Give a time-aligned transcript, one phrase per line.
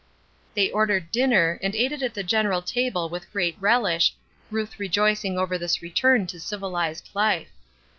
[0.55, 4.15] They ordered dinner and ate it at the general table with great relish,
[4.49, 7.49] Ruth rejoicing over this return to civilized life.